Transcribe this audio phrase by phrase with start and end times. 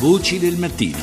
[0.00, 0.96] Voci del mattino.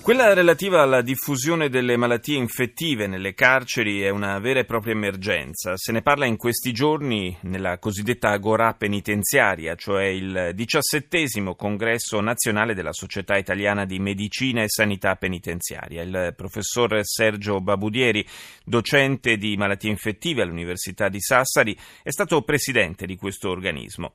[0.00, 5.76] Quella relativa alla diffusione delle malattie infettive nelle carceri è una vera e propria emergenza.
[5.76, 12.72] Se ne parla in questi giorni nella cosiddetta Agora penitenziaria, cioè il diciassettesimo congresso nazionale
[12.72, 16.00] della Società Italiana di Medicina e Sanità Penitenziaria.
[16.00, 18.26] Il professor Sergio Babudieri,
[18.64, 24.14] docente di malattie infettive all'Università di Sassari, è stato presidente di questo organismo.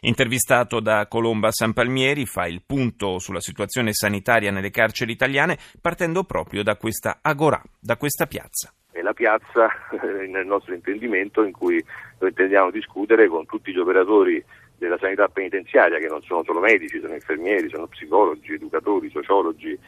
[0.00, 6.62] Intervistato da Colomba Sanpalmieri, fa il punto sulla situazione sanitaria nelle carceri italiane partendo proprio
[6.62, 8.72] da questa agorà, da questa piazza.
[8.90, 11.84] È la piazza, eh, nel nostro intendimento, in cui
[12.18, 14.42] noi intendiamo discutere con tutti gli operatori
[14.78, 19.78] della sanità penitenziaria, che non sono solo medici, sono infermieri, sono psicologi, educatori, sociologi,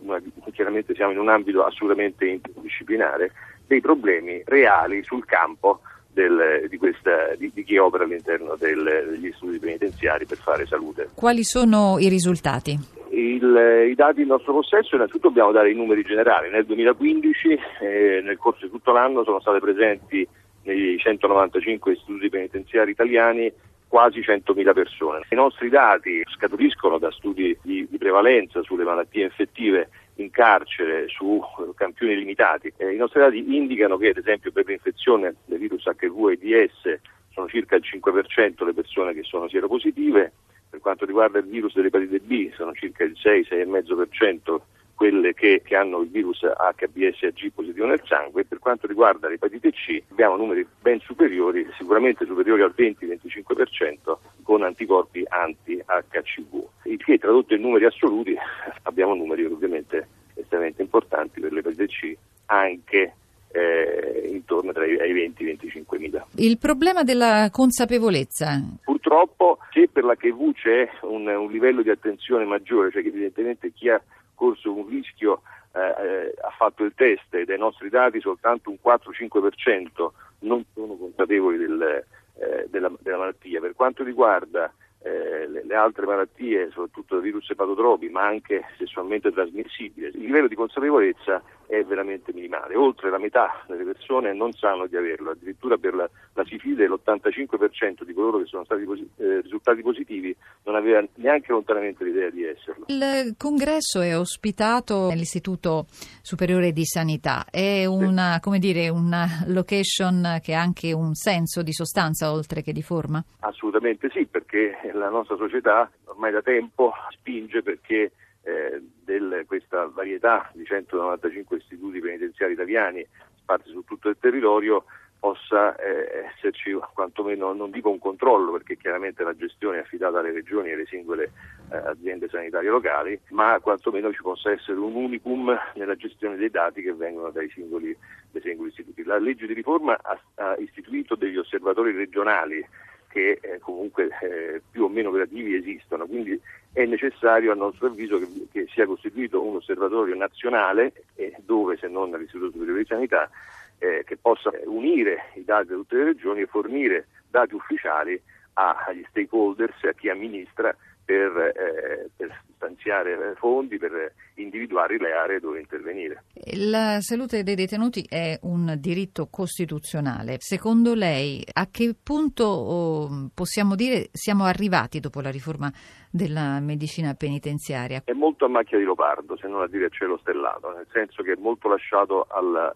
[0.00, 0.20] una,
[0.52, 3.32] chiaramente siamo in un ambito assolutamente interdisciplinare,
[3.66, 5.80] dei problemi reali sul campo
[6.12, 11.10] del, di, questa, di, di, chi opera all'interno del, degli istituti penitenziari per fare salute.
[11.14, 12.78] Quali sono i risultati?
[13.10, 16.50] Il, I dati in nostro possesso, innanzitutto dobbiamo dare i numeri generali.
[16.50, 20.26] Nel 2015, eh, nel corso di tutto l'anno, sono state presenti
[20.64, 23.52] nei 195 istituti penitenziari italiani
[23.88, 25.26] quasi 100.000 persone.
[25.28, 31.40] I nostri dati scaturiscono da studi di, di prevalenza sulle malattie infettive in carcere su
[31.74, 32.72] campioni limitati.
[32.76, 37.00] Eh, I nostri dati indicano che ad esempio per l'infezione del virus HIV e AIDS
[37.30, 40.32] sono circa il 5% le persone che sono sieropositive,
[40.68, 44.60] per quanto riguarda il virus dell'epatite B sono circa il 6-6,5%
[45.02, 48.44] quelle che, che, hanno il virus HBS e G positivo nel sangue.
[48.44, 55.24] Per quanto riguarda l'epatite C abbiamo numeri ben superiori, sicuramente superiori al 20-25% con anticorpi
[55.26, 56.64] anti-HCV.
[56.84, 58.36] Il che tradotto in numeri assoluti
[58.84, 63.14] abbiamo numeri ovviamente estremamente importanti per l'epatite C anche
[63.50, 66.24] eh, intorno ai 20 25 mila.
[66.36, 68.60] Il problema della consapevolezza.
[68.84, 73.88] Purtroppo se per l'HIV c'è un, un livello di attenzione maggiore, cioè che evidentemente chi
[73.88, 74.00] ha
[74.42, 78.78] corso un rischio eh, eh, ha fatto il test e dai nostri dati soltanto un
[78.82, 80.08] 4-5%
[80.40, 82.04] non sono consapevoli del,
[82.38, 83.60] eh, della, della, malattia.
[83.60, 90.08] Per quanto riguarda eh, le, le, altre malattie, soprattutto virus epatotropi, ma anche sessualmente trasmissibili,
[90.08, 92.74] il livello di consapevolezza è veramente minimale.
[92.74, 98.02] Oltre la metà delle persone non sanno di averlo, addirittura per la, la sifilide l'85%
[98.02, 98.82] di coloro che sono stati
[99.16, 100.36] eh, risultati positivi
[100.72, 102.86] non aveva neanche lontanamente l'idea di esserlo.
[102.88, 105.86] Il congresso è ospitato nell'Istituto
[106.22, 108.58] Superiore di Sanità, è una, sì.
[108.58, 113.22] dire, una location che ha anche un senso di sostanza oltre che di forma?
[113.40, 118.12] Assolutamente sì, perché la nostra società ormai da tempo spinge perché
[118.42, 123.06] eh, del, questa varietà di 195 istituti penitenziari italiani
[123.36, 124.84] sparsi su tutto il territorio
[125.22, 130.32] possa eh, esserci quantomeno, non dico un controllo perché chiaramente la gestione è affidata alle
[130.32, 131.30] regioni e alle singole
[131.70, 136.82] eh, aziende sanitarie locali, ma quantomeno ci possa essere un unicum nella gestione dei dati
[136.82, 137.96] che vengono dai singoli,
[138.32, 139.04] dai singoli istituti.
[139.04, 142.66] La legge di riforma ha, ha istituito degli osservatori regionali
[143.12, 146.40] che eh, comunque eh, più o meno operativi esistono, quindi
[146.72, 151.88] è necessario a nostro avviso che, che sia costituito un osservatorio nazionale eh, dove se
[151.88, 153.30] non all'Istituto Superiore di Sanità
[153.78, 158.20] eh, che possa unire i dati di tutte le regioni e fornire dati ufficiali
[158.54, 160.74] agli stakeholders, a chi amministra
[161.04, 166.24] per, eh, per, stanziare fondi, per individuare le aree dove intervenire.
[166.56, 170.36] La salute dei detenuti è un diritto costituzionale.
[170.38, 175.70] Secondo lei a che punto oh, possiamo dire siamo arrivati dopo la riforma
[176.10, 178.02] della medicina penitenziaria?
[178.04, 181.32] È molto a macchia di leopardo, se non a dire cielo stellato, nel senso che
[181.32, 182.74] è molto lasciato al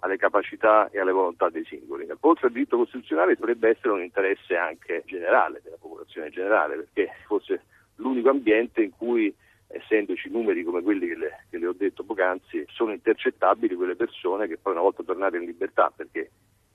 [0.00, 2.06] alle capacità e alle volontà dei singoli.
[2.20, 7.62] Oltre al diritto costituzionale dovrebbe essere un interesse anche generale, della popolazione generale, perché fosse
[7.96, 9.34] l'unico ambiente in cui
[9.68, 14.46] essendoci numeri come quelli che le, che le ho detto poc'anzi, sono intercettabili quelle persone
[14.46, 16.30] che poi una volta tornate in libertà, perché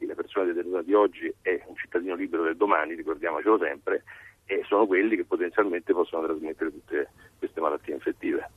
[0.05, 4.03] la persona detenuta di oggi è un cittadino libero del domani, ricordiamocelo sempre,
[4.45, 8.51] e sono quelli che potenzialmente possono trasmettere tutte queste malattie infettive.